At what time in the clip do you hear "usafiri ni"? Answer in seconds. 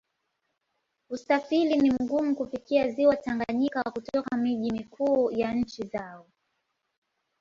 1.09-1.91